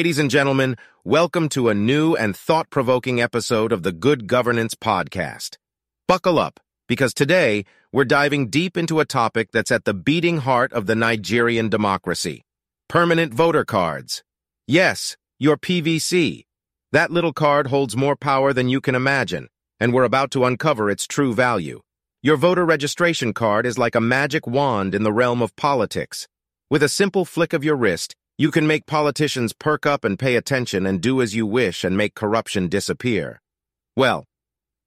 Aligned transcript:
Ladies 0.00 0.18
and 0.18 0.30
gentlemen, 0.30 0.76
welcome 1.04 1.50
to 1.50 1.68
a 1.68 1.74
new 1.74 2.16
and 2.16 2.34
thought-provoking 2.34 3.20
episode 3.20 3.70
of 3.70 3.82
the 3.82 3.92
Good 3.92 4.26
Governance 4.26 4.74
Podcast. 4.74 5.58
Buckle 6.08 6.38
up, 6.38 6.58
because 6.88 7.12
today 7.12 7.66
we're 7.92 8.06
diving 8.06 8.48
deep 8.48 8.78
into 8.78 9.00
a 9.00 9.04
topic 9.04 9.50
that's 9.52 9.70
at 9.70 9.84
the 9.84 9.92
beating 9.92 10.38
heart 10.38 10.72
of 10.72 10.86
the 10.86 10.94
Nigerian 10.94 11.68
democracy. 11.68 12.46
Permanent 12.88 13.34
voter 13.34 13.62
cards. 13.62 14.22
Yes, 14.66 15.18
your 15.38 15.58
PVC. 15.58 16.46
That 16.92 17.10
little 17.10 17.34
card 17.34 17.66
holds 17.66 17.94
more 17.94 18.16
power 18.16 18.54
than 18.54 18.70
you 18.70 18.80
can 18.80 18.94
imagine, 18.94 19.48
and 19.78 19.92
we're 19.92 20.04
about 20.04 20.30
to 20.30 20.46
uncover 20.46 20.88
its 20.88 21.06
true 21.06 21.34
value. 21.34 21.82
Your 22.22 22.38
voter 22.38 22.64
registration 22.64 23.34
card 23.34 23.66
is 23.66 23.76
like 23.76 23.94
a 23.94 24.00
magic 24.00 24.46
wand 24.46 24.94
in 24.94 25.02
the 25.02 25.12
realm 25.12 25.42
of 25.42 25.54
politics. 25.56 26.26
With 26.70 26.82
a 26.82 26.88
simple 26.88 27.26
flick 27.26 27.52
of 27.52 27.64
your 27.64 27.76
wrist, 27.76 28.16
you 28.40 28.50
can 28.50 28.66
make 28.66 28.86
politicians 28.86 29.52
perk 29.52 29.84
up 29.84 30.02
and 30.02 30.18
pay 30.18 30.34
attention 30.34 30.86
and 30.86 31.02
do 31.02 31.20
as 31.20 31.34
you 31.34 31.44
wish 31.44 31.84
and 31.84 31.94
make 31.94 32.14
corruption 32.14 32.68
disappear. 32.68 33.38
Well, 33.94 34.24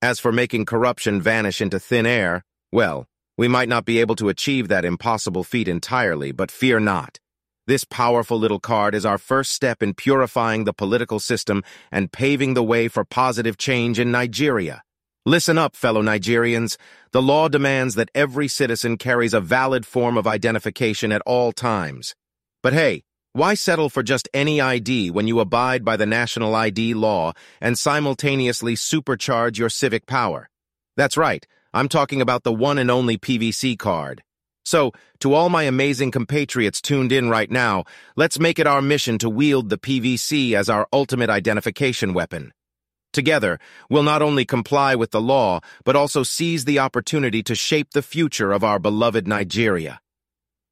as 0.01 0.19
for 0.19 0.31
making 0.31 0.65
corruption 0.65 1.21
vanish 1.21 1.61
into 1.61 1.79
thin 1.79 2.07
air, 2.07 2.43
well, 2.71 3.05
we 3.37 3.47
might 3.47 3.69
not 3.69 3.85
be 3.85 3.99
able 3.99 4.15
to 4.15 4.29
achieve 4.29 4.69
that 4.69 4.85
impossible 4.85 5.43
feat 5.43 5.67
entirely, 5.67 6.31
but 6.31 6.49
fear 6.49 6.79
not. 6.79 7.19
This 7.67 7.83
powerful 7.83 8.39
little 8.39 8.59
card 8.59 8.95
is 8.95 9.05
our 9.05 9.19
first 9.19 9.51
step 9.51 9.83
in 9.83 9.93
purifying 9.93 10.63
the 10.63 10.73
political 10.73 11.19
system 11.19 11.61
and 11.91 12.11
paving 12.11 12.55
the 12.55 12.63
way 12.63 12.87
for 12.87 13.05
positive 13.05 13.59
change 13.59 13.99
in 13.99 14.09
Nigeria. 14.11 14.81
Listen 15.27 15.59
up, 15.59 15.75
fellow 15.75 16.01
Nigerians. 16.01 16.75
The 17.11 17.21
law 17.21 17.49
demands 17.49 17.93
that 17.93 18.09
every 18.15 18.47
citizen 18.47 18.97
carries 18.97 19.35
a 19.35 19.39
valid 19.39 19.85
form 19.85 20.17
of 20.17 20.25
identification 20.25 21.11
at 21.11 21.21
all 21.27 21.51
times. 21.51 22.15
But 22.63 22.73
hey, 22.73 23.03
why 23.33 23.55
settle 23.55 23.89
for 23.89 24.03
just 24.03 24.29
any 24.31 24.61
ID 24.61 25.09
when 25.09 25.27
you 25.27 25.39
abide 25.39 25.83
by 25.83 25.97
the 25.97 26.05
national 26.05 26.53
ID 26.53 26.93
law 26.93 27.33
and 27.59 27.77
simultaneously 27.77 28.75
supercharge 28.75 29.57
your 29.57 29.69
civic 29.69 30.05
power? 30.05 30.49
That's 30.97 31.17
right, 31.17 31.43
I'm 31.73 31.89
talking 31.89 32.21
about 32.21 32.43
the 32.43 32.53
one 32.53 32.77
and 32.77 32.91
only 32.91 33.17
PVC 33.17 33.77
card. 33.79 34.21
So, 34.65 34.91
to 35.21 35.33
all 35.33 35.49
my 35.49 35.63
amazing 35.63 36.11
compatriots 36.11 36.79
tuned 36.79 37.11
in 37.11 37.27
right 37.27 37.49
now, 37.49 37.85
let's 38.15 38.37
make 38.39 38.59
it 38.59 38.67
our 38.67 38.83
mission 38.83 39.17
to 39.17 39.29
wield 39.31 39.69
the 39.69 39.79
PVC 39.79 40.53
as 40.53 40.69
our 40.69 40.87
ultimate 40.93 41.31
identification 41.31 42.13
weapon. 42.13 42.53
Together, 43.13 43.57
we'll 43.89 44.03
not 44.03 44.21
only 44.21 44.45
comply 44.45 44.93
with 44.93 45.09
the 45.09 45.21
law, 45.21 45.59
but 45.83 45.95
also 45.95 46.21
seize 46.21 46.65
the 46.65 46.77
opportunity 46.77 47.41
to 47.41 47.55
shape 47.55 47.91
the 47.93 48.03
future 48.03 48.51
of 48.51 48.63
our 48.63 48.77
beloved 48.77 49.27
Nigeria. 49.27 49.99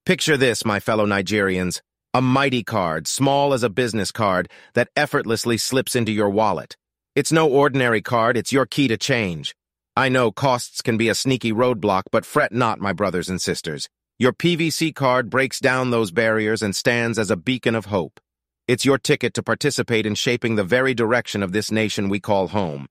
Picture 0.05 0.38
this, 0.38 0.64
my 0.64 0.80
fellow 0.80 1.08
Nigerians. 1.08 1.81
A 2.14 2.22
mighty 2.22 2.62
card, 2.62 3.08
small 3.08 3.54
as 3.54 3.64
a 3.64 3.70
business 3.70 4.12
card, 4.12 4.50
that 4.73 4.90
effortlessly 4.98 5.58
slips 5.58 5.95
into 5.95 6.12
your 6.12 6.30
wallet. 6.30 6.76
It's 7.16 7.31
no 7.31 7.48
ordinary 7.48 8.02
card, 8.02 8.36
it's 8.36 8.52
your 8.52 8.66
key 8.66 8.90
to 8.90 8.98
change. 8.98 9.56
I 9.95 10.09
know 10.09 10.30
costs 10.30 10.82
can 10.82 10.98
be 10.98 11.08
a 11.08 11.16
sneaky 11.16 11.54
roadblock, 11.54 12.04
but 12.12 12.26
fret 12.26 12.52
not, 12.52 12.82
my 12.82 12.92
brothers 12.92 13.30
and 13.30 13.42
sisters. 13.42 13.88
Your 14.20 14.34
PVC 14.34 14.94
card 14.94 15.30
breaks 15.30 15.62
down 15.62 15.92
those 15.92 16.12
barriers 16.12 16.62
and 16.62 16.76
stands 16.76 17.17
as 17.17 17.32
a 17.32 17.38
beacon 17.38 17.76
of 17.76 17.86
hope. 17.86 18.20
It's 18.67 18.84
your 18.84 18.98
ticket 18.98 19.34
to 19.36 19.42
participate 19.42 20.06
in 20.06 20.16
shaping 20.16 20.56
the 20.56 20.66
very 20.66 20.94
direction 20.94 21.42
of 21.42 21.54
this 21.54 21.72
nation 21.72 22.09
we 22.09 22.20
call 22.20 22.50
home. 22.50 22.88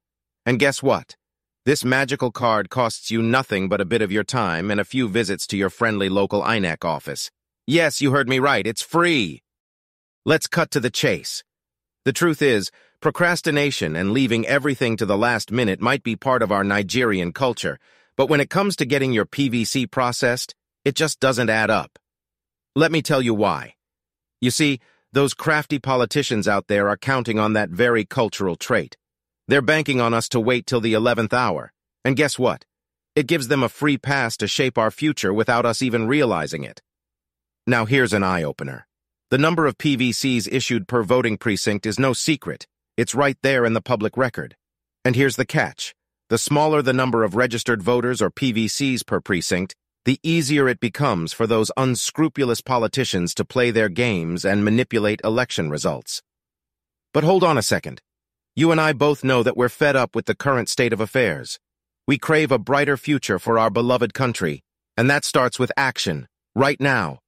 And 0.46 0.58
guess 0.58 0.82
what? 0.82 1.14
This 1.66 1.84
magical 1.84 2.32
card 2.32 2.70
costs 2.70 3.10
you 3.10 3.20
nothing 3.20 3.68
but 3.68 3.82
a 3.82 3.84
bit 3.84 4.00
of 4.00 4.10
your 4.10 4.24
time 4.24 4.70
and 4.70 4.80
a 4.80 4.84
few 4.84 5.10
visits 5.10 5.46
to 5.48 5.58
your 5.58 5.68
friendly 5.68 6.08
local 6.08 6.40
INEC 6.40 6.86
office. 6.86 7.30
Yes, 7.70 8.02
you 8.02 8.10
heard 8.10 8.28
me 8.28 8.40
right, 8.40 8.66
it's 8.66 8.82
free. 8.82 9.44
Let's 10.24 10.48
cut 10.48 10.72
to 10.72 10.80
the 10.80 10.90
chase. 10.90 11.44
The 12.04 12.12
truth 12.12 12.42
is, 12.42 12.72
procrastination 13.00 13.94
and 13.94 14.10
leaving 14.10 14.44
everything 14.44 14.96
to 14.96 15.06
the 15.06 15.16
last 15.16 15.52
minute 15.52 15.80
might 15.80 16.02
be 16.02 16.16
part 16.16 16.42
of 16.42 16.50
our 16.50 16.64
Nigerian 16.64 17.32
culture, 17.32 17.78
but 18.16 18.28
when 18.28 18.40
it 18.40 18.50
comes 18.50 18.74
to 18.74 18.84
getting 18.84 19.12
your 19.12 19.24
PVC 19.24 19.88
processed, 19.88 20.56
it 20.84 20.96
just 20.96 21.20
doesn't 21.20 21.48
add 21.48 21.70
up. 21.70 21.96
Let 22.74 22.90
me 22.90 23.02
tell 23.02 23.22
you 23.22 23.34
why. 23.34 23.76
You 24.40 24.50
see, 24.50 24.80
those 25.12 25.32
crafty 25.32 25.78
politicians 25.78 26.48
out 26.48 26.66
there 26.66 26.88
are 26.88 26.96
counting 26.96 27.38
on 27.38 27.52
that 27.52 27.70
very 27.70 28.04
cultural 28.04 28.56
trait. 28.56 28.96
They're 29.46 29.62
banking 29.62 30.00
on 30.00 30.12
us 30.12 30.28
to 30.30 30.40
wait 30.40 30.66
till 30.66 30.80
the 30.80 30.94
11th 30.94 31.32
hour. 31.32 31.72
And 32.04 32.16
guess 32.16 32.36
what? 32.36 32.64
It 33.14 33.28
gives 33.28 33.46
them 33.46 33.62
a 33.62 33.68
free 33.68 33.96
pass 33.96 34.36
to 34.38 34.48
shape 34.48 34.76
our 34.76 34.90
future 34.90 35.32
without 35.32 35.64
us 35.64 35.82
even 35.82 36.08
realizing 36.08 36.64
it. 36.64 36.82
Now 37.66 37.84
here's 37.84 38.12
an 38.12 38.22
eye-opener. 38.22 38.86
The 39.30 39.38
number 39.38 39.66
of 39.66 39.78
PVCs 39.78 40.48
issued 40.50 40.88
per 40.88 41.02
voting 41.02 41.38
precinct 41.38 41.86
is 41.86 41.98
no 41.98 42.12
secret. 42.12 42.66
It's 42.96 43.14
right 43.14 43.36
there 43.42 43.64
in 43.64 43.74
the 43.74 43.80
public 43.80 44.16
record. 44.16 44.56
And 45.04 45.14
here's 45.14 45.36
the 45.36 45.46
catch. 45.46 45.94
The 46.30 46.38
smaller 46.38 46.82
the 46.82 46.92
number 46.92 47.22
of 47.22 47.36
registered 47.36 47.82
voters 47.82 48.22
or 48.22 48.30
PVCs 48.30 49.06
per 49.06 49.20
precinct, 49.20 49.74
the 50.04 50.18
easier 50.22 50.68
it 50.68 50.80
becomes 50.80 51.32
for 51.32 51.46
those 51.46 51.70
unscrupulous 51.76 52.60
politicians 52.60 53.34
to 53.34 53.44
play 53.44 53.70
their 53.70 53.88
games 53.88 54.44
and 54.44 54.64
manipulate 54.64 55.20
election 55.22 55.70
results. 55.70 56.22
But 57.12 57.24
hold 57.24 57.44
on 57.44 57.58
a 57.58 57.62
second. 57.62 58.00
You 58.56 58.72
and 58.72 58.80
I 58.80 58.92
both 58.92 59.22
know 59.22 59.42
that 59.42 59.56
we're 59.56 59.68
fed 59.68 59.96
up 59.96 60.16
with 60.16 60.26
the 60.26 60.34
current 60.34 60.68
state 60.68 60.92
of 60.92 61.00
affairs. 61.00 61.58
We 62.06 62.18
crave 62.18 62.50
a 62.50 62.58
brighter 62.58 62.96
future 62.96 63.38
for 63.38 63.58
our 63.58 63.70
beloved 63.70 64.14
country, 64.14 64.62
and 64.96 65.08
that 65.10 65.24
starts 65.24 65.58
with 65.58 65.70
action, 65.76 66.26
right 66.54 66.80
now. 66.80 67.20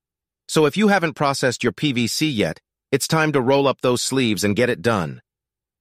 So 0.48 0.66
if 0.66 0.76
you 0.76 0.88
haven't 0.88 1.14
processed 1.14 1.62
your 1.62 1.72
PVC 1.72 2.34
yet, 2.34 2.60
it's 2.90 3.08
time 3.08 3.32
to 3.32 3.40
roll 3.40 3.66
up 3.66 3.80
those 3.80 4.02
sleeves 4.02 4.44
and 4.44 4.56
get 4.56 4.68
it 4.68 4.82
done. 4.82 5.22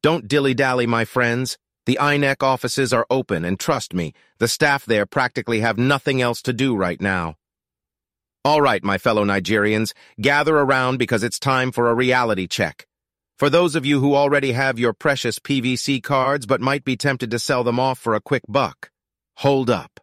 Don't 0.01 0.27
dilly-dally, 0.27 0.87
my 0.87 1.05
friends. 1.05 1.57
The 1.85 1.97
INEC 1.99 2.43
offices 2.43 2.93
are 2.93 3.07
open, 3.09 3.43
and 3.43 3.59
trust 3.59 3.93
me, 3.93 4.13
the 4.37 4.47
staff 4.47 4.85
there 4.85 5.05
practically 5.05 5.61
have 5.61 5.77
nothing 5.77 6.21
else 6.21 6.41
to 6.43 6.53
do 6.53 6.75
right 6.75 7.01
now. 7.01 7.35
All 8.43 8.61
right, 8.61 8.83
my 8.83 8.97
fellow 8.97 9.25
Nigerians, 9.25 9.93
gather 10.19 10.57
around 10.57 10.97
because 10.97 11.23
it's 11.23 11.37
time 11.37 11.71
for 11.71 11.89
a 11.89 11.93
reality 11.93 12.47
check. 12.47 12.87
For 13.37 13.49
those 13.49 13.75
of 13.75 13.85
you 13.85 13.99
who 13.99 14.15
already 14.15 14.51
have 14.51 14.79
your 14.79 14.93
precious 14.93 15.37
PVC 15.39 16.01
cards 16.01 16.45
but 16.45 16.61
might 16.61 16.83
be 16.83 16.95
tempted 16.95 17.31
to 17.31 17.39
sell 17.39 17.63
them 17.63 17.79
off 17.79 17.99
for 17.99 18.13
a 18.15 18.21
quick 18.21 18.43
buck, 18.47 18.89
hold 19.37 19.69
up. 19.69 19.99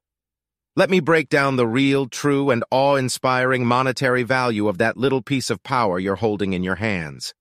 Let 0.78 0.91
me 0.91 1.00
break 1.00 1.28
down 1.28 1.56
the 1.56 1.66
real, 1.66 2.06
true, 2.06 2.50
and 2.50 2.62
awe-inspiring 2.71 3.66
monetary 3.66 4.22
value 4.22 4.69
of 4.69 4.78
that 4.78 4.97
little 4.97 5.22
piece 5.22 5.50
of 5.50 5.65
power 5.65 5.99
you're 5.99 6.15
holding 6.15 6.53
in 6.53 6.62
your 6.62 6.77
hands. 6.77 7.34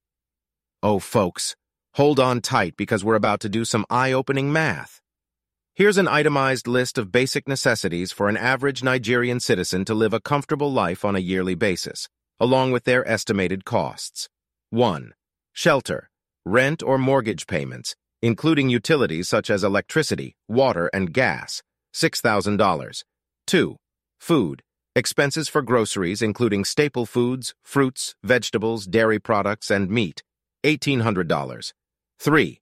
Oh, 0.81 0.97
folks, 0.97 1.55
hold 1.93 2.19
on 2.19 2.41
tight 2.41 2.75
because 2.75 3.05
we're 3.05 3.13
about 3.13 3.39
to 3.41 3.47
do 3.47 3.63
some 3.63 3.85
eye-opening 3.91 4.51
math. 4.51 5.01
Here's 5.75 5.99
an 5.99 6.07
itemized 6.07 6.65
list 6.65 6.97
of 6.97 7.11
basic 7.11 7.47
necessities 7.47 8.11
for 8.11 8.27
an 8.27 8.37
average 8.37 8.81
Nigerian 8.81 9.39
citizen 9.39 9.85
to 9.85 9.93
live 9.93 10.15
a 10.15 10.19
comfortable 10.19 10.73
life 10.73 11.05
on 11.05 11.15
a 11.15 11.19
yearly 11.19 11.53
basis, 11.53 12.09
along 12.39 12.71
with 12.71 12.85
their 12.85 13.07
estimated 13.07 13.65
costs. 13.65 14.29
1. 14.71 15.13
Shelter, 15.53 16.09
rent 16.43 16.81
or 16.81 16.97
mortgage 16.97 17.45
payments, 17.45 17.95
including 18.19 18.71
utilities 18.71 19.29
such 19.29 19.51
as 19.51 19.63
electricity, 19.63 20.35
water, 20.47 20.89
and 20.91 21.13
gas, 21.13 21.61
$6,000. 21.93 23.03
2. 23.47 23.77
Food. 24.19 24.61
Expenses 24.93 25.47
for 25.47 25.61
groceries, 25.61 26.21
including 26.21 26.65
staple 26.65 27.05
foods, 27.05 27.55
fruits, 27.63 28.13
vegetables, 28.21 28.85
dairy 28.85 29.19
products, 29.19 29.71
and 29.71 29.89
meat. 29.89 30.21
$1,800. 30.65 31.71
3. 32.19 32.59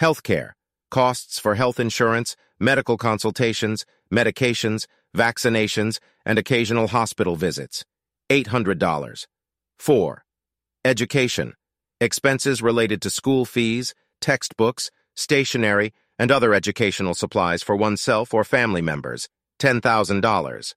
Healthcare. 0.00 0.50
Costs 0.92 1.40
for 1.40 1.56
health 1.56 1.80
insurance, 1.80 2.36
medical 2.60 2.96
consultations, 2.96 3.84
medications, 4.14 4.86
vaccinations, 5.16 5.98
and 6.24 6.38
occasional 6.38 6.86
hospital 6.86 7.34
visits. 7.34 7.84
$800. 8.30 9.26
4. 9.80 10.24
Education. 10.84 11.54
Expenses 12.00 12.62
related 12.62 13.02
to 13.02 13.10
school 13.10 13.44
fees, 13.44 13.92
textbooks, 14.20 14.92
stationery, 15.16 15.92
and 16.16 16.30
other 16.30 16.54
educational 16.54 17.14
supplies 17.14 17.64
for 17.64 17.74
oneself 17.74 18.32
or 18.32 18.44
family 18.44 18.82
members. 18.82 19.28
$10,000. 19.58 20.74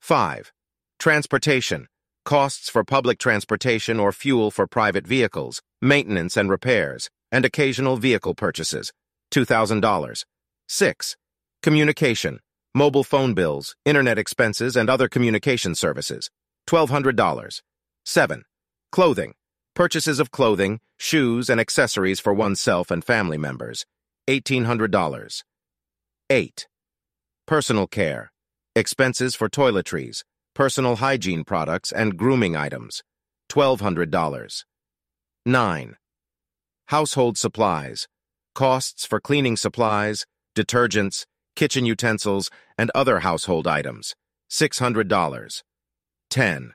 5. 0.00 0.52
Transportation. 0.98 1.88
Costs 2.24 2.68
for 2.68 2.84
public 2.84 3.18
transportation 3.18 4.00
or 4.00 4.12
fuel 4.12 4.50
for 4.50 4.66
private 4.66 5.06
vehicles, 5.06 5.62
maintenance 5.80 6.36
and 6.36 6.50
repairs, 6.50 7.10
and 7.30 7.44
occasional 7.44 7.96
vehicle 7.96 8.34
purchases. 8.34 8.92
$2,000. 9.32 10.24
6. 10.68 11.16
Communication. 11.62 12.40
Mobile 12.74 13.04
phone 13.04 13.34
bills, 13.34 13.74
internet 13.84 14.18
expenses, 14.18 14.76
and 14.76 14.90
other 14.90 15.08
communication 15.08 15.74
services. 15.74 16.30
$1,200. 16.68 17.62
7. 18.04 18.44
Clothing. 18.92 19.34
Purchases 19.74 20.20
of 20.20 20.30
clothing, 20.30 20.80
shoes, 20.98 21.50
and 21.50 21.60
accessories 21.60 22.20
for 22.20 22.32
oneself 22.32 22.90
and 22.90 23.04
family 23.04 23.38
members. 23.38 23.84
$1,800. 24.28 25.42
8. 26.30 26.66
Personal 27.46 27.86
care. 27.86 28.32
Expenses 28.74 29.36
for 29.36 29.48
toiletries, 29.48 30.24
personal 30.52 30.96
hygiene 30.96 31.44
products, 31.44 31.92
and 31.92 32.16
grooming 32.16 32.56
items. 32.56 33.04
$1,200. 33.52 34.64
9. 35.46 35.96
household 36.86 37.38
supplies, 37.38 38.08
costs 38.56 39.06
for 39.06 39.20
cleaning 39.20 39.56
supplies, 39.56 40.26
detergents, 40.56 41.24
kitchen 41.54 41.86
utensils, 41.86 42.50
and 42.76 42.90
other 42.96 43.20
household 43.20 43.68
items, 43.68 44.16
$600. 44.50 45.62
10. 46.30 46.74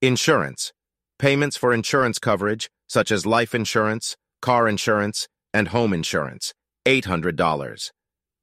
Insurance, 0.00 0.72
payments 1.18 1.56
for 1.56 1.74
insurance 1.74 2.20
coverage, 2.20 2.70
such 2.88 3.10
as 3.10 3.26
life 3.26 3.52
insurance, 3.52 4.16
car 4.40 4.68
insurance, 4.68 5.26
and 5.52 5.68
home 5.68 5.92
insurance, 5.92 6.54
$800. 6.86 7.90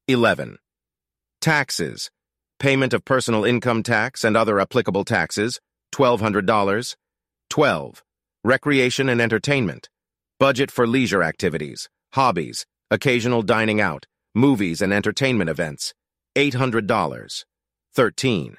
11. 0.09 0.57
Taxes, 1.41 2.11
payment 2.59 2.93
of 2.93 3.03
personal 3.03 3.43
income 3.43 3.81
tax 3.81 4.23
and 4.23 4.37
other 4.37 4.59
applicable 4.59 5.03
taxes, 5.03 5.59
$1,200. 5.91 6.95
12. 7.49 8.03
Recreation 8.43 9.09
and 9.09 9.19
entertainment, 9.19 9.89
budget 10.39 10.69
for 10.69 10.85
leisure 10.85 11.23
activities, 11.23 11.89
hobbies, 12.13 12.67
occasional 12.91 13.41
dining 13.41 13.81
out, 13.81 14.05
movies 14.35 14.83
and 14.83 14.93
entertainment 14.93 15.49
events, 15.49 15.95
$800. 16.35 17.45
13. 17.95 18.57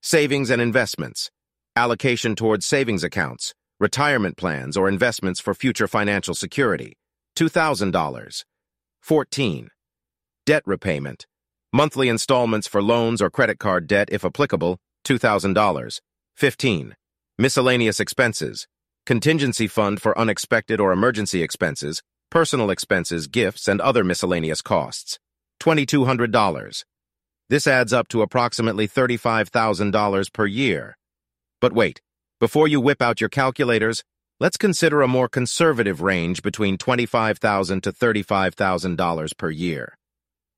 Savings 0.00 0.48
and 0.48 0.62
investments, 0.62 1.30
allocation 1.76 2.34
towards 2.34 2.64
savings 2.64 3.04
accounts, 3.04 3.52
retirement 3.78 4.38
plans 4.38 4.78
or 4.78 4.88
investments 4.88 5.38
for 5.38 5.52
future 5.52 5.86
financial 5.86 6.34
security, 6.34 6.96
$2,000. 7.36 8.44
14. 9.02 9.68
Debt 10.46 10.62
repayment, 10.64 11.26
monthly 11.72 12.08
installments 12.08 12.68
for 12.68 12.82
loans 12.82 13.22
or 13.22 13.30
credit 13.30 13.58
card 13.58 13.86
debt 13.86 14.08
if 14.12 14.24
applicable, 14.24 14.78
$2,000. 15.04 16.00
15. 16.36 16.96
Miscellaneous 17.38 17.98
expenses, 17.98 18.66
contingency 19.06 19.66
fund 19.66 20.00
for 20.00 20.16
unexpected 20.18 20.80
or 20.80 20.92
emergency 20.92 21.42
expenses, 21.42 22.02
personal 22.30 22.70
expenses, 22.70 23.26
gifts, 23.26 23.68
and 23.68 23.80
other 23.80 24.04
miscellaneous 24.04 24.62
costs, 24.62 25.18
$2,200. 25.60 26.84
This 27.48 27.66
adds 27.66 27.92
up 27.92 28.08
to 28.08 28.22
approximately 28.22 28.88
$35,000 28.88 30.32
per 30.32 30.46
year. 30.46 30.96
But 31.60 31.72
wait, 31.72 32.00
before 32.40 32.68
you 32.68 32.80
whip 32.80 33.02
out 33.02 33.20
your 33.20 33.30
calculators, 33.30 34.02
let's 34.40 34.56
consider 34.56 35.02
a 35.02 35.08
more 35.08 35.28
conservative 35.28 36.00
range 36.00 36.42
between 36.42 36.78
25,000 36.78 37.82
to 37.82 37.92
$35,000 37.92 39.36
per 39.36 39.50
year. 39.50 39.96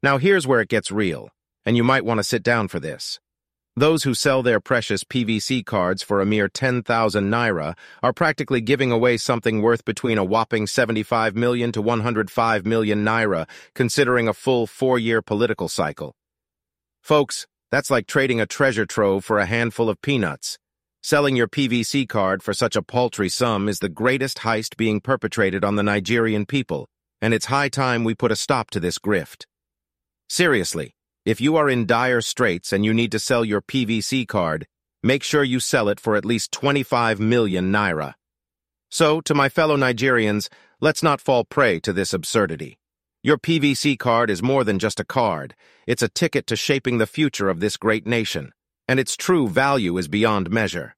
Now 0.05 0.19
here's 0.19 0.47
where 0.47 0.61
it 0.61 0.69
gets 0.69 0.91
real, 0.91 1.31
and 1.65 1.79
you 1.79 1.83
might 1.83 2.05
want 2.05 2.19
to 2.19 2.25
sit 2.25 2.43
down 2.43 2.69
for 2.69 2.79
this. 2.79 3.21
Those 3.75 4.03
who 4.03 4.13
sell 4.13 4.43
their 4.43 4.61
precious 4.61 5.03
PVC 5.03 5.65
cards 5.65 6.03
for 6.03 6.21
a 6.21 6.27
mere 6.27 6.47
10,000 6.47 6.85
naira 7.31 7.75
are 8.03 8.13
practically 8.13 8.61
giving 8.61 8.93
away 8.93 9.17
something 9.17 9.63
worth 9.63 9.83
between 9.87 10.19
a 10.19 10.23
whopping 10.23 10.67
75 10.67 11.35
million 11.37 11.73
to 11.73 11.81
105 11.81 12.67
million 12.67 13.03
naira, 13.03 13.49
considering 13.75 14.29
a 14.29 14.35
full 14.35 14.67
four-year 14.67 15.23
political 15.23 15.71
cycle. 15.71 16.15
Folks, 17.01 17.47
that's 17.71 17.91
like 17.91 18.07
trading 18.07 18.43
a 18.43 18.47
treasure 18.47 18.85
trove 18.85 19.25
for 19.25 19.39
a 19.39 19.47
handful 19.47 19.89
of 19.89 20.03
peanuts. 20.03 20.59
Selling 21.03 21.35
your 21.35 21.49
PVC 21.49 22.07
card 22.07 22.43
for 22.43 22.53
such 22.53 22.77
a 22.77 22.83
paltry 22.83 23.31
sum 23.31 23.71
is 23.71 23.79
the 23.79 23.89
greatest 23.89 24.41
heist 24.41 24.77
being 24.77 25.01
perpetrated 25.01 25.65
on 25.65 25.77
the 25.77 25.83
Nigerian 25.83 26.45
people, 26.45 26.91
and 27.23 27.33
it's 27.33 27.47
high 27.47 27.71
time 27.71 28.05
we 28.05 28.15
put 28.15 28.31
a 28.31 28.37
stop 28.37 28.69
to 28.69 28.81
this 28.81 28.99
grift. 28.99 29.47
Seriously, 30.29 30.95
if 31.25 31.41
you 31.41 31.57
are 31.57 31.69
in 31.69 31.87
dire 31.87 32.21
straits 32.21 32.73
and 32.73 32.85
you 32.85 32.93
need 32.93 33.13
to 33.13 33.19
sell 33.19 33.45
your 33.45 33.63
PVC 33.63 34.27
card, 34.27 34.67
make 35.03 35.23
sure 35.23 35.45
you 35.45 35.61
sell 35.61 35.89
it 35.89 36.01
for 36.01 36.17
at 36.17 36.25
least 36.25 36.53
25 36.53 37.21
million 37.21 37.73
naira. 37.73 38.15
So, 38.91 39.21
to 39.23 39.35
my 39.35 39.49
fellow 39.49 39.77
Nigerians, 39.77 40.49
let's 40.81 41.03
not 41.03 41.21
fall 41.21 41.45
prey 41.45 41.81
to 41.81 41.93
this 41.93 42.13
absurdity. 42.13 42.79
Your 43.23 43.39
PVC 43.39 43.99
card 43.99 44.29
is 44.29 44.43
more 44.43 44.65
than 44.65 44.79
just 44.79 45.01
a 45.01 45.05
card. 45.05 45.55
It's 45.87 46.03
a 46.03 46.09
ticket 46.09 46.47
to 46.49 46.57
shaping 46.57 46.99
the 46.99 47.07
future 47.07 47.49
of 47.49 47.61
this 47.61 47.77
great 47.77 48.07
nation, 48.07 48.53
and 48.87 49.01
its 49.01 49.17
true 49.17 49.49
value 49.49 49.97
is 49.97 50.09
beyond 50.09 50.51
measure. 50.51 50.95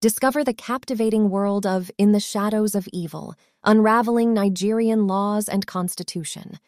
Discover 0.00 0.44
the 0.44 0.54
captivating 0.54 1.28
world 1.28 1.66
of 1.66 1.90
In 1.98 2.12
the 2.12 2.20
Shadows 2.20 2.74
of 2.74 2.88
Evil, 2.92 3.34
unraveling 3.64 4.32
Nigerian 4.32 5.06
laws 5.06 5.48
and 5.48 5.66
constitution. 5.66 6.58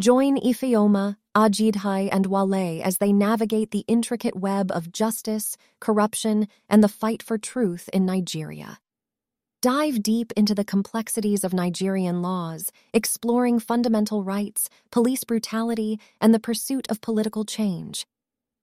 Join 0.00 0.38
Ifeoma, 0.38 1.18
Ajidhai, 1.36 2.08
and 2.10 2.24
Wale 2.24 2.80
as 2.82 2.96
they 2.96 3.12
navigate 3.12 3.70
the 3.70 3.84
intricate 3.86 4.34
web 4.34 4.72
of 4.72 4.90
justice, 4.90 5.58
corruption, 5.78 6.48
and 6.70 6.82
the 6.82 6.88
fight 6.88 7.22
for 7.22 7.36
truth 7.36 7.90
in 7.92 8.06
Nigeria. 8.06 8.78
Dive 9.60 10.02
deep 10.02 10.32
into 10.38 10.54
the 10.54 10.64
complexities 10.64 11.44
of 11.44 11.52
Nigerian 11.52 12.22
laws, 12.22 12.72
exploring 12.94 13.58
fundamental 13.58 14.24
rights, 14.24 14.70
police 14.90 15.22
brutality, 15.22 16.00
and 16.18 16.32
the 16.32 16.40
pursuit 16.40 16.86
of 16.88 17.02
political 17.02 17.44
change. 17.44 18.06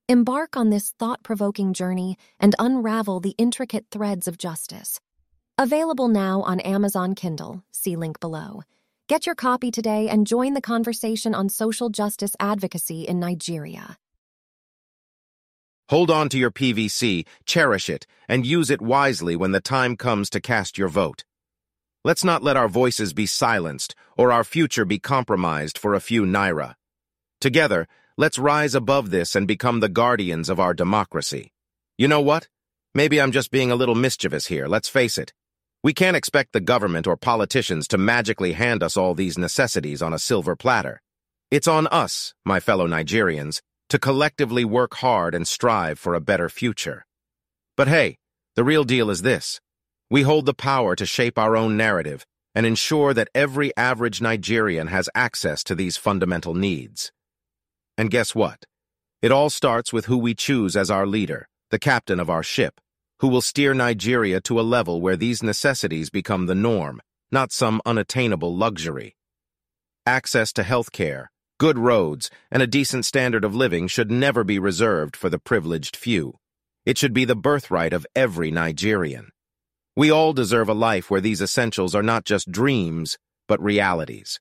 Embark 0.10 0.58
on 0.58 0.72
this 0.72 0.90
thought 0.98 1.22
provoking 1.22 1.72
journey 1.72 2.18
and 2.40 2.56
unravel 2.58 3.20
the 3.20 3.36
intricate 3.38 3.86
threads 3.92 4.28
of 4.28 4.40
justice. 4.40 5.00
Available 5.60 6.08
now 6.08 6.42
on 6.42 6.60
Amazon 6.62 7.14
Kindle, 7.14 7.64
see 7.72 7.96
link 7.96 8.20
below. 8.20 8.64
Get 9.08 9.26
your 9.26 9.36
copy 9.36 9.72
today 9.72 10.10
and 10.10 10.28
join 10.28 10.54
the 10.54 10.60
conversation 10.60 11.34
on 11.34 11.48
social 11.48 11.88
justice 11.90 12.36
advocacy 12.42 13.04
in 13.04 13.22
Nigeria. 13.22 13.98
Hold 15.88 16.12
on 16.12 16.28
to 16.28 16.38
your 16.38 16.52
PVC, 16.52 17.26
cherish 17.46 17.90
it, 17.90 18.06
and 18.28 18.46
use 18.46 18.70
it 18.70 18.82
wisely 18.82 19.38
when 19.38 19.54
the 19.54 19.62
time 19.62 19.96
comes 19.96 20.30
to 20.32 20.42
cast 20.42 20.78
your 20.78 20.90
vote. 20.90 21.24
Let's 22.04 22.26
not 22.26 22.44
let 22.44 22.58
our 22.58 22.68
voices 22.68 23.14
be 23.14 23.26
silenced 23.26 23.96
or 24.18 24.34
our 24.34 24.44
future 24.44 24.84
be 24.84 25.00
compromised 25.00 25.78
for 25.78 25.94
a 25.94 26.02
few 26.02 26.26
naira. 26.26 26.76
Together, 27.40 27.88
let's 28.18 28.38
rise 28.38 28.76
above 28.76 29.10
this 29.10 29.38
and 29.38 29.48
become 29.48 29.80
the 29.80 29.88
guardians 29.88 30.50
of 30.50 30.60
our 30.60 30.74
democracy. 30.74 31.54
You 31.98 32.10
know 32.10 32.20
what? 32.20 32.50
Maybe 32.94 33.22
I'm 33.22 33.32
just 33.32 33.52
being 33.52 33.72
a 33.72 33.76
little 33.78 33.96
mischievous 33.96 34.48
here, 34.48 34.68
let's 34.68 34.90
face 34.90 35.18
it. 35.18 35.32
We 35.88 35.94
can't 35.94 36.18
expect 36.18 36.52
the 36.52 36.60
government 36.60 37.08
or 37.08 37.16
politicians 37.16 37.88
to 37.88 37.98
magically 37.98 38.52
hand 38.52 38.84
us 38.84 38.98
all 38.98 39.14
these 39.14 39.38
necessities 39.38 40.02
on 40.02 40.14
a 40.14 40.20
silver 40.20 40.54
platter. 40.54 41.02
It's 41.50 41.66
on 41.66 41.88
us, 41.88 42.34
my 42.44 42.60
fellow 42.60 42.90
Nigerians, 42.90 43.62
to 43.88 43.98
collectively 43.98 44.66
work 44.66 44.96
hard 44.96 45.34
and 45.34 45.48
strive 45.48 45.98
for 45.98 46.14
a 46.14 46.20
better 46.20 46.50
future. 46.50 47.06
But 47.78 47.88
hey, 47.88 48.18
the 48.58 48.66
real 48.66 48.84
deal 48.84 49.10
is 49.10 49.22
this. 49.22 49.62
We 50.10 50.24
hold 50.24 50.46
the 50.46 50.54
power 50.54 50.94
to 50.94 51.06
shape 51.06 51.40
our 51.40 51.56
own 51.56 51.78
narrative 51.78 52.26
and 52.54 52.66
ensure 52.66 53.14
that 53.14 53.30
every 53.34 53.72
average 53.78 54.20
Nigerian 54.20 54.88
has 54.88 55.10
access 55.16 55.64
to 55.64 55.74
these 55.74 55.96
fundamental 55.96 56.54
needs. 56.54 57.14
And 57.98 58.12
guess 58.12 58.36
what? 58.36 58.66
It 59.22 59.32
all 59.32 59.50
starts 59.50 59.94
with 59.94 60.08
who 60.08 60.18
we 60.18 60.36
choose 60.36 60.76
as 60.76 60.92
our 60.92 61.08
leader, 61.08 61.48
the 61.72 61.80
captain 61.80 62.20
of 62.20 62.30
our 62.30 62.44
ship, 62.44 62.82
who 63.20 63.28
will 63.28 63.42
steer 63.42 63.74
Nigeria 63.74 64.40
to 64.42 64.60
a 64.60 64.62
level 64.62 65.02
where 65.02 65.18
these 65.18 65.42
necessities 65.42 66.10
become 66.10 66.46
the 66.46 66.56
norm, 66.56 67.02
not 67.32 67.52
some 67.52 67.82
unattainable 67.86 68.56
luxury. 68.56 69.16
Access 70.06 70.54
to 70.54 70.64
health 70.64 70.92
care, 70.92 71.32
good 71.60 71.78
roads, 71.78 72.30
and 72.52 72.62
a 72.62 72.68
decent 72.68 73.06
standard 73.06 73.44
of 73.44 73.56
living 73.56 73.88
should 73.88 74.12
never 74.12 74.44
be 74.44 74.60
reserved 74.60 75.16
for 75.16 75.30
the 75.30 75.40
privileged 75.40 75.96
few. 75.96 76.36
It 76.86 76.98
should 76.98 77.14
be 77.14 77.26
the 77.26 77.36
birthright 77.36 77.92
of 77.92 78.06
every 78.16 78.52
Nigerian. 78.52 79.32
We 79.96 80.12
all 80.12 80.32
deserve 80.32 80.70
a 80.70 80.74
life 80.74 81.10
where 81.10 81.22
these 81.22 81.42
essentials 81.42 81.96
are 81.96 82.04
not 82.04 82.24
just 82.24 82.52
dreams, 82.52 83.18
but 83.48 83.62
realities. 83.62 84.40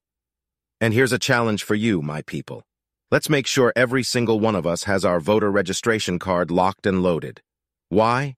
And 0.80 0.92
here's 0.92 1.12
a 1.12 1.18
challenge 1.18 1.64
for 1.64 1.74
you, 1.74 2.02
my 2.02 2.20
people. 2.22 2.62
Let's 3.10 3.30
make 3.30 3.46
sure 3.46 3.72
every 3.74 4.02
single 4.02 4.38
one 4.38 4.54
of 4.54 4.66
us 4.66 4.84
has 4.84 5.04
our 5.04 5.18
voter 5.18 5.50
registration 5.50 6.18
card 6.18 6.50
locked 6.50 6.86
and 6.86 7.02
loaded. 7.02 7.40
Why? 7.88 8.34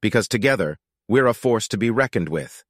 Because 0.00 0.28
together, 0.28 0.78
we're 1.08 1.26
a 1.26 1.34
force 1.34 1.68
to 1.68 1.78
be 1.78 1.90
reckoned 1.90 2.28
with. 2.28 2.64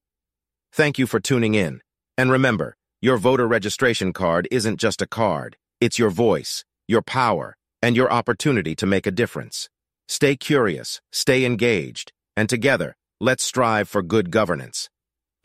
Thank 0.73 0.99
you 0.99 1.07
for 1.07 1.21
tuning 1.21 1.55
in. 1.55 1.81
And 2.17 2.31
remember, 2.31 2.77
your 3.01 3.17
voter 3.17 3.47
registration 3.47 4.13
card 4.13 4.47
isn't 4.51 4.79
just 4.79 5.03
a 5.03 5.07
card. 5.07 5.57
It's 5.81 5.99
your 5.99 6.11
voice, 6.11 6.65
your 6.87 7.03
power, 7.03 7.57
and 7.83 7.97
your 7.97 8.13
opportunity 8.13 8.75
to 8.77 8.87
make 8.87 9.07
a 9.07 9.11
difference. 9.11 9.69
Stay 10.09 10.37
curious, 10.37 11.01
stay 11.13 11.45
engaged, 11.45 12.13
and 12.37 12.49
together, 12.49 12.97
let's 13.21 13.43
strive 13.43 13.89
for 13.89 14.03
good 14.03 14.31
governance. 14.31 14.91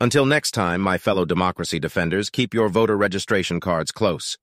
Until 0.00 0.26
next 0.26 0.50
time, 0.50 0.80
my 0.80 0.98
fellow 0.98 1.24
democracy 1.24 1.78
defenders, 1.78 2.28
keep 2.28 2.52
your 2.52 2.68
voter 2.68 2.96
registration 2.96 3.60
cards 3.60 3.92
close. 3.92 4.36